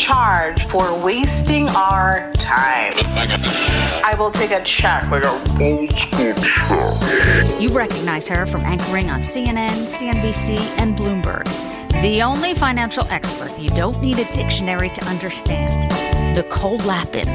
Charge 0.00 0.64
for 0.68 0.98
wasting 1.04 1.68
our 1.70 2.32
time. 2.32 2.94
I 4.02 4.16
will 4.18 4.30
take 4.30 4.50
a 4.50 4.62
check. 4.64 5.06
Like 5.10 5.24
a 5.24 5.28
whole 5.28 5.86
change. 7.06 7.60
You 7.60 7.68
recognize 7.68 8.26
her 8.28 8.46
from 8.46 8.62
anchoring 8.62 9.10
on 9.10 9.20
CNN, 9.20 9.84
CNBC, 9.84 10.56
and 10.78 10.96
Bloomberg. 10.96 11.44
The 12.00 12.22
only 12.22 12.54
financial 12.54 13.06
expert 13.10 13.56
you 13.58 13.68
don't 13.68 14.00
need 14.00 14.18
a 14.18 14.24
dictionary 14.32 14.88
to 14.88 15.04
understand, 15.04 15.92
Nicole 16.34 16.78
Lapin. 16.78 17.26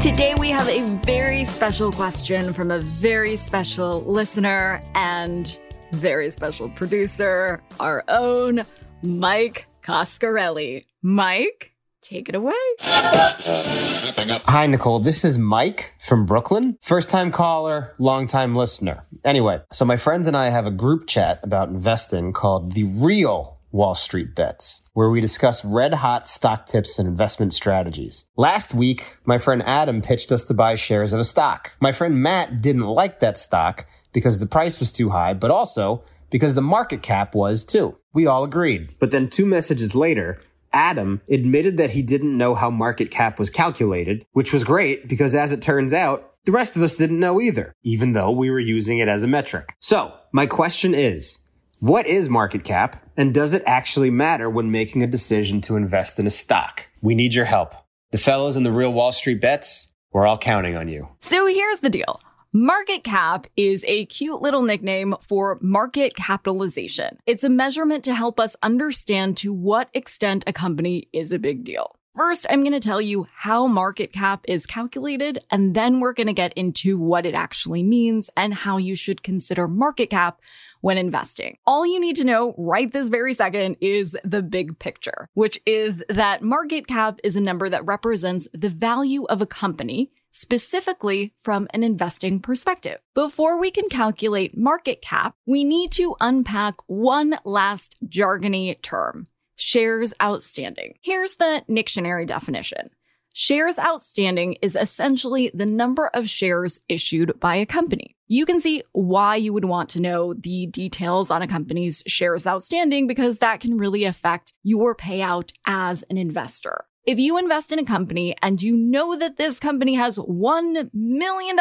Today 0.00 0.34
we 0.40 0.50
have 0.50 0.68
a 0.68 0.82
very 1.04 1.44
special 1.44 1.92
question 1.92 2.52
from 2.52 2.72
a 2.72 2.80
very 2.80 3.36
special 3.36 4.02
listener 4.02 4.80
and 4.96 5.56
very 5.92 6.32
special 6.32 6.68
producer, 6.70 7.62
our 7.78 8.02
own 8.08 8.62
Mike 9.02 9.68
Coscarelli. 9.84 10.84
Mike, 11.02 11.71
take 12.02 12.28
it 12.28 12.34
away. 12.34 12.52
Hi, 12.80 14.66
Nicole. 14.66 14.98
This 14.98 15.24
is 15.24 15.38
Mike 15.38 15.94
from 16.00 16.26
Brooklyn. 16.26 16.76
First 16.82 17.10
time 17.10 17.30
caller, 17.30 17.94
long 17.98 18.26
time 18.26 18.56
listener. 18.56 19.06
Anyway, 19.24 19.62
so 19.70 19.84
my 19.84 19.96
friends 19.96 20.26
and 20.26 20.36
I 20.36 20.48
have 20.50 20.66
a 20.66 20.70
group 20.70 21.06
chat 21.06 21.38
about 21.42 21.68
investing 21.68 22.32
called 22.32 22.72
The 22.72 22.84
Real 22.84 23.60
Wall 23.70 23.94
Street 23.94 24.34
Bets, 24.34 24.82
where 24.92 25.10
we 25.10 25.20
discuss 25.20 25.64
red 25.64 25.94
hot 25.94 26.28
stock 26.28 26.66
tips 26.66 26.98
and 26.98 27.08
investment 27.08 27.52
strategies. 27.52 28.26
Last 28.36 28.74
week, 28.74 29.16
my 29.24 29.38
friend 29.38 29.62
Adam 29.62 30.02
pitched 30.02 30.32
us 30.32 30.44
to 30.44 30.54
buy 30.54 30.74
shares 30.74 31.12
of 31.12 31.20
a 31.20 31.24
stock. 31.24 31.72
My 31.80 31.92
friend 31.92 32.20
Matt 32.20 32.60
didn't 32.60 32.82
like 32.82 33.20
that 33.20 33.38
stock 33.38 33.86
because 34.12 34.40
the 34.40 34.46
price 34.46 34.78
was 34.78 34.90
too 34.92 35.10
high, 35.10 35.34
but 35.34 35.50
also 35.50 36.02
because 36.30 36.54
the 36.54 36.62
market 36.62 37.02
cap 37.02 37.34
was 37.34 37.64
too. 37.64 37.96
We 38.12 38.26
all 38.26 38.42
agreed. 38.44 38.88
But 38.98 39.10
then 39.10 39.30
two 39.30 39.46
messages 39.46 39.94
later, 39.94 40.40
Adam 40.72 41.20
admitted 41.30 41.76
that 41.76 41.90
he 41.90 42.02
didn't 42.02 42.36
know 42.36 42.54
how 42.54 42.70
market 42.70 43.10
cap 43.10 43.38
was 43.38 43.50
calculated, 43.50 44.24
which 44.32 44.52
was 44.52 44.64
great 44.64 45.08
because 45.08 45.34
as 45.34 45.52
it 45.52 45.62
turns 45.62 45.92
out, 45.92 46.30
the 46.44 46.52
rest 46.52 46.76
of 46.76 46.82
us 46.82 46.96
didn't 46.96 47.20
know 47.20 47.40
either, 47.40 47.72
even 47.84 48.12
though 48.12 48.30
we 48.30 48.50
were 48.50 48.58
using 48.58 48.98
it 48.98 49.08
as 49.08 49.22
a 49.22 49.28
metric. 49.28 49.76
So, 49.80 50.12
my 50.32 50.46
question 50.46 50.94
is, 50.94 51.40
what 51.78 52.06
is 52.06 52.28
market 52.28 52.64
cap 52.64 53.04
and 53.16 53.34
does 53.34 53.54
it 53.54 53.62
actually 53.66 54.10
matter 54.10 54.48
when 54.48 54.70
making 54.70 55.02
a 55.02 55.06
decision 55.06 55.60
to 55.62 55.76
invest 55.76 56.18
in 56.18 56.26
a 56.26 56.30
stock? 56.30 56.88
We 57.00 57.14
need 57.14 57.34
your 57.34 57.44
help. 57.44 57.74
The 58.10 58.18
fellows 58.18 58.56
in 58.56 58.62
the 58.62 58.72
real 58.72 58.92
Wall 58.92 59.12
Street 59.12 59.40
bets, 59.40 59.88
we're 60.12 60.26
all 60.26 60.38
counting 60.38 60.76
on 60.76 60.88
you. 60.88 61.08
So 61.20 61.46
here's 61.46 61.80
the 61.80 61.90
deal. 61.90 62.20
Market 62.54 63.02
cap 63.02 63.46
is 63.56 63.82
a 63.88 64.04
cute 64.04 64.42
little 64.42 64.60
nickname 64.60 65.14
for 65.22 65.56
market 65.62 66.14
capitalization. 66.14 67.16
It's 67.24 67.44
a 67.44 67.48
measurement 67.48 68.04
to 68.04 68.14
help 68.14 68.38
us 68.38 68.54
understand 68.62 69.38
to 69.38 69.54
what 69.54 69.88
extent 69.94 70.44
a 70.46 70.52
company 70.52 71.08
is 71.14 71.32
a 71.32 71.38
big 71.38 71.64
deal. 71.64 71.96
First, 72.14 72.44
I'm 72.50 72.60
going 72.60 72.78
to 72.78 72.80
tell 72.80 73.00
you 73.00 73.26
how 73.34 73.66
market 73.68 74.12
cap 74.12 74.44
is 74.46 74.66
calculated, 74.66 75.38
and 75.50 75.74
then 75.74 75.98
we're 75.98 76.12
going 76.12 76.26
to 76.26 76.34
get 76.34 76.52
into 76.52 76.98
what 76.98 77.24
it 77.24 77.34
actually 77.34 77.82
means 77.82 78.28
and 78.36 78.52
how 78.52 78.76
you 78.76 78.96
should 78.96 79.22
consider 79.22 79.66
market 79.66 80.10
cap 80.10 80.42
when 80.82 80.98
investing. 80.98 81.56
All 81.66 81.86
you 81.86 81.98
need 81.98 82.16
to 82.16 82.24
know 82.24 82.54
right 82.58 82.92
this 82.92 83.08
very 83.08 83.32
second 83.32 83.78
is 83.80 84.14
the 84.24 84.42
big 84.42 84.78
picture, 84.78 85.26
which 85.32 85.58
is 85.64 86.04
that 86.10 86.42
market 86.42 86.86
cap 86.86 87.18
is 87.24 87.34
a 87.34 87.40
number 87.40 87.70
that 87.70 87.86
represents 87.86 88.46
the 88.52 88.68
value 88.68 89.24
of 89.24 89.40
a 89.40 89.46
company 89.46 90.10
specifically 90.32 91.32
from 91.44 91.68
an 91.70 91.84
investing 91.84 92.40
perspective. 92.40 92.98
Before 93.14 93.58
we 93.58 93.70
can 93.70 93.88
calculate 93.88 94.56
market 94.56 95.00
cap, 95.00 95.36
we 95.46 95.62
need 95.62 95.92
to 95.92 96.16
unpack 96.20 96.74
one 96.86 97.38
last 97.44 97.96
jargony 98.04 98.80
term. 98.82 99.28
Shares 99.54 100.12
outstanding. 100.20 100.94
Here's 101.02 101.36
the 101.36 101.62
dictionary 101.72 102.26
definition. 102.26 102.90
Shares 103.34 103.78
outstanding 103.78 104.54
is 104.60 104.76
essentially 104.76 105.50
the 105.54 105.64
number 105.64 106.08
of 106.08 106.28
shares 106.28 106.80
issued 106.88 107.38
by 107.40 107.56
a 107.56 107.66
company. 107.66 108.16
You 108.26 108.44
can 108.44 108.60
see 108.60 108.82
why 108.92 109.36
you 109.36 109.52
would 109.52 109.64
want 109.64 109.90
to 109.90 110.00
know 110.00 110.34
the 110.34 110.66
details 110.66 111.30
on 111.30 111.40
a 111.40 111.48
company's 111.48 112.02
shares 112.06 112.46
outstanding 112.46 113.06
because 113.06 113.38
that 113.38 113.60
can 113.60 113.78
really 113.78 114.04
affect 114.04 114.52
your 114.62 114.94
payout 114.94 115.52
as 115.66 116.02
an 116.04 116.18
investor. 116.18 116.84
If 117.04 117.18
you 117.18 117.36
invest 117.36 117.72
in 117.72 117.80
a 117.80 117.84
company 117.84 118.36
and 118.42 118.62
you 118.62 118.76
know 118.76 119.18
that 119.18 119.36
this 119.36 119.58
company 119.58 119.94
has 119.96 120.18
$1 120.18 120.90
million 120.94 121.56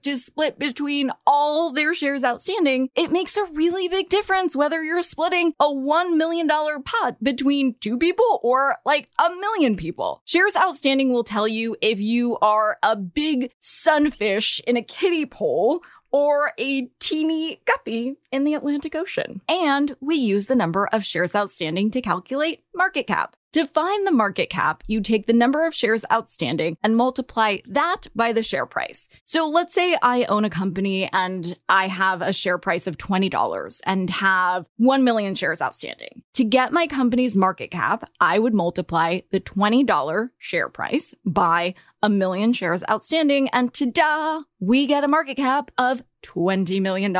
to 0.00 0.16
split 0.16 0.58
between 0.58 1.10
all 1.26 1.70
their 1.70 1.92
shares 1.92 2.24
outstanding, 2.24 2.88
it 2.94 3.12
makes 3.12 3.36
a 3.36 3.44
really 3.52 3.88
big 3.88 4.08
difference 4.08 4.56
whether 4.56 4.82
you're 4.82 5.02
splitting 5.02 5.52
a 5.60 5.66
$1 5.66 6.16
million 6.16 6.48
pot 6.48 7.22
between 7.22 7.74
two 7.78 7.98
people 7.98 8.40
or 8.42 8.76
like 8.86 9.10
a 9.18 9.28
million 9.28 9.76
people. 9.76 10.22
Shares 10.24 10.56
outstanding 10.56 11.12
will 11.12 11.24
tell 11.24 11.46
you 11.46 11.76
if 11.82 12.00
you 12.00 12.38
are 12.38 12.78
a 12.82 12.96
big 12.96 13.50
sunfish 13.60 14.62
in 14.66 14.78
a 14.78 14.82
kiddie 14.82 15.26
pool 15.26 15.82
or 16.10 16.52
a 16.58 16.88
teeny 16.98 17.60
guppy 17.66 18.16
in 18.32 18.44
the 18.44 18.54
Atlantic 18.54 18.94
Ocean. 18.94 19.42
And 19.48 19.94
we 20.00 20.16
use 20.16 20.46
the 20.46 20.54
number 20.54 20.86
of 20.86 21.04
shares 21.04 21.34
outstanding 21.34 21.90
to 21.90 22.00
calculate 22.00 22.62
market 22.76 23.06
cap. 23.06 23.36
To 23.56 23.66
find 23.66 24.06
the 24.06 24.12
market 24.12 24.50
cap, 24.50 24.84
you 24.86 25.00
take 25.00 25.26
the 25.26 25.32
number 25.32 25.66
of 25.66 25.74
shares 25.74 26.04
outstanding 26.12 26.76
and 26.82 26.94
multiply 26.94 27.56
that 27.66 28.06
by 28.14 28.34
the 28.34 28.42
share 28.42 28.66
price. 28.66 29.08
So 29.24 29.48
let's 29.48 29.72
say 29.72 29.96
I 30.02 30.24
own 30.24 30.44
a 30.44 30.50
company 30.50 31.08
and 31.10 31.58
I 31.66 31.88
have 31.88 32.20
a 32.20 32.34
share 32.34 32.58
price 32.58 32.86
of 32.86 32.98
$20 32.98 33.80
and 33.86 34.10
have 34.10 34.66
1 34.76 35.04
million 35.04 35.34
shares 35.34 35.62
outstanding. 35.62 36.22
To 36.34 36.44
get 36.44 36.70
my 36.70 36.86
company's 36.86 37.34
market 37.34 37.70
cap, 37.70 38.10
I 38.20 38.38
would 38.38 38.52
multiply 38.52 39.20
the 39.30 39.40
$20 39.40 40.30
share 40.36 40.68
price 40.68 41.14
by 41.24 41.74
a 42.02 42.10
million 42.10 42.52
shares 42.52 42.84
outstanding 42.90 43.48
and 43.54 43.72
ta-da, 43.72 44.42
we 44.60 44.86
get 44.86 45.02
a 45.02 45.08
market 45.08 45.38
cap 45.38 45.70
of 45.78 46.02
$20 46.26 46.80
million. 46.80 47.16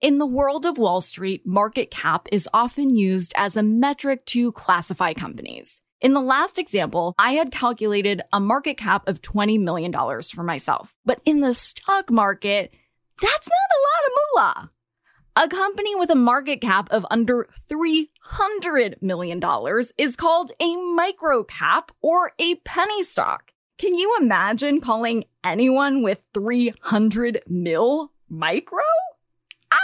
In 0.00 0.18
the 0.18 0.26
world 0.26 0.64
of 0.66 0.78
Wall 0.78 1.00
Street, 1.00 1.42
market 1.44 1.90
cap 1.90 2.28
is 2.30 2.48
often 2.54 2.94
used 2.94 3.32
as 3.36 3.56
a 3.56 3.62
metric 3.62 4.24
to 4.26 4.52
classify 4.52 5.12
companies. 5.12 5.82
In 6.00 6.14
the 6.14 6.20
last 6.20 6.58
example, 6.58 7.14
I 7.18 7.32
had 7.32 7.50
calculated 7.50 8.22
a 8.32 8.38
market 8.38 8.76
cap 8.76 9.08
of 9.08 9.20
$20 9.20 9.60
million 9.60 9.92
for 10.22 10.44
myself. 10.44 10.94
But 11.04 11.20
in 11.24 11.40
the 11.40 11.54
stock 11.54 12.10
market, 12.10 12.74
that's 13.20 13.48
not 13.48 13.70
a 13.74 13.82
lot 13.88 14.06
of 14.06 14.12
moolah. 14.16 14.70
A 15.40 15.48
company 15.48 15.94
with 15.96 16.10
a 16.10 16.16
market 16.16 16.60
cap 16.60 16.88
of 16.90 17.06
under 17.10 17.48
$300 17.68 19.02
million 19.02 19.42
is 19.96 20.16
called 20.16 20.52
a 20.60 20.76
micro 20.76 21.44
cap 21.44 21.90
or 22.00 22.32
a 22.38 22.56
penny 22.56 23.02
stock. 23.02 23.52
Can 23.78 23.94
you 23.94 24.16
imagine 24.20 24.80
calling 24.80 25.24
anyone 25.44 26.02
with 26.02 26.22
300 26.34 27.42
mil 27.46 28.12
micro? 28.28 28.82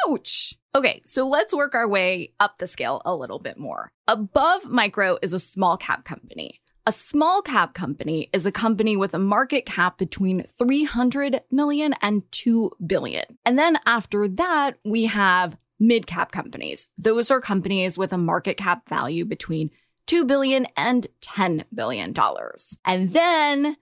Ouch! 0.06 0.54
Okay, 0.74 1.02
so 1.06 1.28
let's 1.28 1.54
work 1.54 1.74
our 1.74 1.88
way 1.88 2.32
up 2.40 2.58
the 2.58 2.66
scale 2.66 3.00
a 3.04 3.14
little 3.14 3.38
bit 3.38 3.58
more. 3.58 3.92
Above 4.08 4.64
micro 4.64 5.18
is 5.22 5.32
a 5.32 5.38
small 5.38 5.76
cap 5.76 6.04
company. 6.04 6.60
A 6.86 6.92
small 6.92 7.40
cap 7.40 7.72
company 7.72 8.28
is 8.32 8.44
a 8.44 8.52
company 8.52 8.96
with 8.96 9.14
a 9.14 9.18
market 9.18 9.64
cap 9.64 9.96
between 9.96 10.42
300 10.58 11.40
million 11.50 11.94
and 12.02 12.30
2 12.32 12.72
billion. 12.86 13.24
And 13.46 13.58
then 13.58 13.78
after 13.86 14.28
that, 14.28 14.72
we 14.84 15.06
have 15.06 15.56
mid 15.80 16.06
cap 16.06 16.32
companies. 16.32 16.88
Those 16.98 17.30
are 17.30 17.40
companies 17.40 17.96
with 17.96 18.12
a 18.12 18.18
market 18.18 18.56
cap 18.56 18.88
value 18.88 19.24
between 19.24 19.70
2 20.06 20.24
billion 20.24 20.66
and 20.76 21.06
10 21.22 21.64
billion 21.74 22.12
dollars. 22.12 22.76
And 22.84 23.12
then 23.12 23.76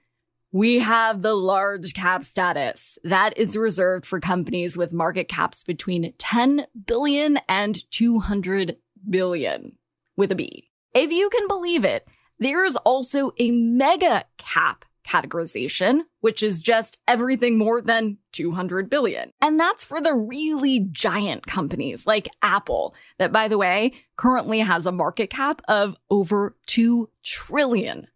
We 0.55 0.81
have 0.81 1.23
the 1.23 1.33
large 1.33 1.95
cap 1.95 2.25
status. 2.25 2.99
That 3.05 3.39
is 3.39 3.57
reserved 3.57 4.05
for 4.05 4.21
companies 4.21 4.77
with 4.77 4.93
market 4.93 5.27
caps 5.27 5.65
between 5.65 6.13
10 6.19 6.67
billion 6.87 7.39
and 7.49 7.91
200 7.91 8.77
billion 9.09 9.79
with 10.15 10.31
a 10.31 10.35
B. 10.35 10.69
If 10.95 11.11
you 11.11 11.31
can 11.31 11.49
believe 11.49 11.87
it, 11.87 12.07
there 12.39 12.67
is 12.67 12.77
also 12.77 13.33
a 13.39 13.51
mega 13.51 14.25
cap 14.37 14.85
categorization, 15.09 16.03
which 16.21 16.43
is 16.43 16.61
just 16.61 16.99
everything 17.09 17.57
more 17.57 17.81
than 17.81 18.19
200 18.33 18.91
billion. 18.91 19.33
And 19.41 19.59
that's 19.59 19.85
for 19.85 20.03
the 20.03 20.15
really 20.15 20.81
giant 20.93 21.47
companies 21.47 22.07
like 22.07 22.29
Apple, 22.43 22.95
that 23.19 23.33
by 23.33 23.49
the 23.49 23.59
way, 23.59 23.93
currently 24.17 24.61
has 24.61 24.85
a 24.85 24.93
market 24.93 25.31
cap 25.31 25.63
of 25.67 25.97
over 26.11 26.57
2 26.67 27.09
trillion. 27.23 28.07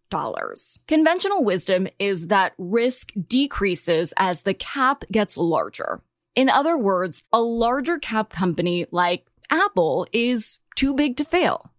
Conventional 0.86 1.44
wisdom 1.44 1.88
is 1.98 2.28
that 2.28 2.52
risk 2.58 3.12
decreases 3.28 4.12
as 4.16 4.42
the 4.42 4.54
cap 4.54 5.04
gets 5.10 5.36
larger. 5.36 6.00
In 6.34 6.48
other 6.48 6.76
words, 6.76 7.24
a 7.32 7.40
larger 7.40 7.98
cap 7.98 8.30
company 8.30 8.86
like 8.90 9.26
Apple 9.50 10.06
is 10.12 10.58
too 10.74 10.94
big 10.94 11.16
to 11.16 11.24
fail. 11.24 11.70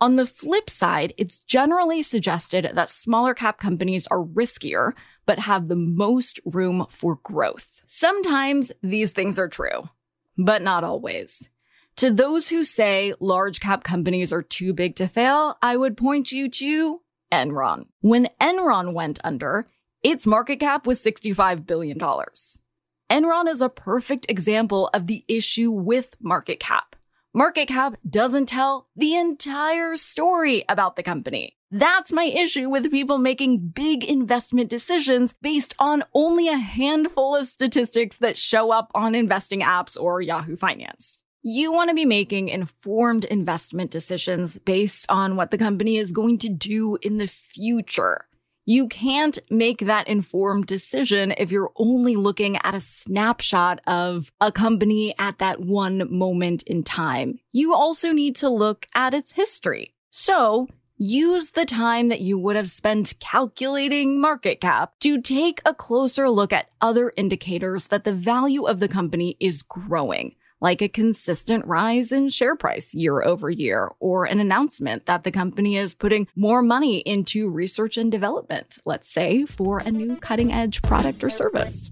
On 0.00 0.16
the 0.16 0.26
flip 0.26 0.68
side, 0.68 1.14
it's 1.16 1.40
generally 1.40 2.02
suggested 2.02 2.68
that 2.74 2.90
smaller 2.90 3.34
cap 3.34 3.58
companies 3.58 4.06
are 4.08 4.24
riskier, 4.24 4.92
but 5.26 5.38
have 5.38 5.68
the 5.68 5.76
most 5.76 6.40
room 6.44 6.86
for 6.90 7.20
growth. 7.22 7.82
Sometimes 7.86 8.72
these 8.82 9.12
things 9.12 9.38
are 9.38 9.48
true, 9.48 9.88
but 10.36 10.60
not 10.60 10.82
always. 10.82 11.48
To 11.96 12.10
those 12.10 12.48
who 12.48 12.64
say 12.64 13.14
large 13.20 13.60
cap 13.60 13.84
companies 13.84 14.32
are 14.32 14.42
too 14.42 14.72
big 14.72 14.96
to 14.96 15.06
fail, 15.06 15.56
I 15.62 15.76
would 15.76 15.96
point 15.96 16.32
you 16.32 16.48
to 16.48 17.00
Enron. 17.32 17.86
When 18.00 18.28
Enron 18.40 18.92
went 18.92 19.18
under, 19.24 19.66
its 20.02 20.26
market 20.26 20.60
cap 20.60 20.86
was 20.86 21.02
$65 21.02 21.66
billion. 21.66 21.98
Enron 21.98 23.48
is 23.48 23.60
a 23.60 23.68
perfect 23.68 24.26
example 24.28 24.88
of 24.94 25.06
the 25.06 25.24
issue 25.28 25.70
with 25.70 26.14
market 26.20 26.60
cap. 26.60 26.96
Market 27.34 27.68
cap 27.68 27.96
doesn't 28.08 28.46
tell 28.46 28.88
the 28.94 29.16
entire 29.16 29.96
story 29.96 30.64
about 30.68 30.96
the 30.96 31.02
company. 31.02 31.56
That's 31.70 32.12
my 32.12 32.24
issue 32.24 32.68
with 32.68 32.90
people 32.90 33.16
making 33.16 33.68
big 33.68 34.04
investment 34.04 34.68
decisions 34.68 35.34
based 35.40 35.74
on 35.78 36.04
only 36.12 36.48
a 36.48 36.58
handful 36.58 37.34
of 37.34 37.46
statistics 37.46 38.18
that 38.18 38.36
show 38.36 38.70
up 38.70 38.90
on 38.94 39.14
investing 39.14 39.62
apps 39.62 39.98
or 39.98 40.20
Yahoo 40.20 40.56
Finance. 40.56 41.22
You 41.44 41.72
want 41.72 41.88
to 41.88 41.94
be 41.94 42.04
making 42.04 42.50
informed 42.50 43.24
investment 43.24 43.90
decisions 43.90 44.60
based 44.60 45.06
on 45.08 45.34
what 45.34 45.50
the 45.50 45.58
company 45.58 45.96
is 45.96 46.12
going 46.12 46.38
to 46.38 46.48
do 46.48 46.98
in 47.02 47.18
the 47.18 47.26
future. 47.26 48.26
You 48.64 48.86
can't 48.86 49.36
make 49.50 49.78
that 49.78 50.06
informed 50.06 50.66
decision 50.66 51.34
if 51.36 51.50
you're 51.50 51.72
only 51.74 52.14
looking 52.14 52.58
at 52.58 52.76
a 52.76 52.80
snapshot 52.80 53.80
of 53.88 54.30
a 54.40 54.52
company 54.52 55.16
at 55.18 55.38
that 55.38 55.58
one 55.58 56.16
moment 56.16 56.62
in 56.62 56.84
time. 56.84 57.40
You 57.50 57.74
also 57.74 58.12
need 58.12 58.36
to 58.36 58.48
look 58.48 58.86
at 58.94 59.12
its 59.12 59.32
history. 59.32 59.96
So 60.10 60.68
use 60.96 61.50
the 61.50 61.66
time 61.66 62.08
that 62.10 62.20
you 62.20 62.38
would 62.38 62.54
have 62.54 62.70
spent 62.70 63.18
calculating 63.18 64.20
market 64.20 64.60
cap 64.60 64.92
to 65.00 65.20
take 65.20 65.60
a 65.66 65.74
closer 65.74 66.30
look 66.30 66.52
at 66.52 66.70
other 66.80 67.12
indicators 67.16 67.86
that 67.86 68.04
the 68.04 68.14
value 68.14 68.62
of 68.62 68.78
the 68.78 68.86
company 68.86 69.36
is 69.40 69.62
growing 69.62 70.36
like 70.62 70.80
a 70.80 70.88
consistent 70.88 71.66
rise 71.66 72.12
in 72.12 72.28
share 72.28 72.56
price 72.56 72.94
year 72.94 73.22
over 73.22 73.50
year, 73.50 73.90
or 73.98 74.24
an 74.24 74.40
announcement 74.40 75.04
that 75.06 75.24
the 75.24 75.32
company 75.32 75.76
is 75.76 75.92
putting 75.92 76.28
more 76.36 76.62
money 76.62 77.00
into 77.00 77.50
research 77.50 77.96
and 77.96 78.10
development, 78.12 78.78
let's 78.84 79.12
say 79.12 79.44
for 79.44 79.80
a 79.80 79.90
new 79.90 80.16
cutting 80.16 80.52
edge 80.52 80.80
product 80.80 81.22
or 81.24 81.30
service. 81.30 81.90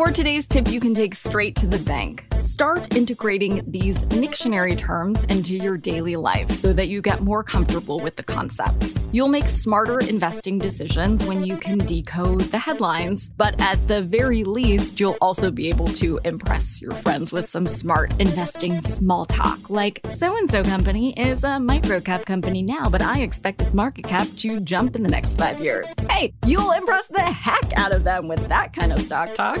For 0.00 0.10
today's 0.10 0.46
tip, 0.46 0.66
you 0.68 0.80
can 0.80 0.94
take 0.94 1.14
straight 1.14 1.54
to 1.56 1.66
the 1.66 1.78
bank. 1.80 2.26
Start 2.38 2.96
integrating 2.96 3.62
these 3.70 3.98
Nictionary 4.06 4.78
terms 4.78 5.22
into 5.24 5.54
your 5.54 5.76
daily 5.76 6.16
life 6.16 6.50
so 6.52 6.72
that 6.72 6.88
you 6.88 7.02
get 7.02 7.20
more 7.20 7.44
comfortable 7.44 8.00
with 8.00 8.16
the 8.16 8.22
concepts. 8.22 8.98
You'll 9.12 9.28
make 9.28 9.46
smarter 9.46 10.00
investing 10.00 10.58
decisions 10.58 11.26
when 11.26 11.44
you 11.44 11.58
can 11.58 11.76
decode 11.76 12.40
the 12.40 12.58
headlines, 12.58 13.28
but 13.36 13.60
at 13.60 13.76
the 13.88 14.00
very 14.00 14.42
least, 14.42 14.98
you'll 14.98 15.18
also 15.20 15.50
be 15.50 15.68
able 15.68 15.88
to 15.88 16.18
impress 16.24 16.80
your 16.80 16.92
friends 16.92 17.30
with 17.30 17.46
some 17.46 17.68
smart 17.68 18.18
investing 18.18 18.80
small 18.80 19.26
talk, 19.26 19.68
like 19.68 20.00
so 20.08 20.34
and 20.34 20.50
so 20.50 20.64
company 20.64 21.12
is 21.12 21.44
a 21.44 21.58
microcap 21.58 22.24
company 22.24 22.62
now, 22.62 22.88
but 22.88 23.02
I 23.02 23.18
expect 23.18 23.60
its 23.60 23.74
market 23.74 24.04
cap 24.06 24.28
to 24.38 24.60
jump 24.60 24.96
in 24.96 25.02
the 25.02 25.10
next 25.10 25.36
five 25.36 25.60
years. 25.60 25.88
Hey, 26.08 26.32
you'll 26.46 26.72
impress 26.72 27.06
the 27.08 27.20
heck 27.20 27.76
out 27.76 27.92
of 27.92 28.04
them 28.04 28.28
with 28.28 28.48
that 28.48 28.72
kind 28.72 28.94
of 28.94 29.00
stock 29.00 29.34
talk. 29.34 29.60